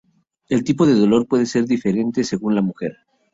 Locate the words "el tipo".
0.49-0.87